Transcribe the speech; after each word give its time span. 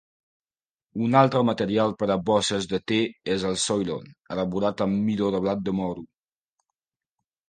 Un 1.07 1.17
altre 1.19 1.41
material 1.49 1.91
per 1.99 2.07
a 2.13 2.15
bosses 2.29 2.65
de 2.71 2.79
te 2.91 2.97
és 3.33 3.45
el 3.49 3.57
Soilon, 3.63 4.07
elaborat 4.37 4.81
amb 4.87 5.05
midó 5.11 5.29
de 5.37 5.43
blat 5.45 5.63
de 5.69 5.75
moro. 5.81 6.07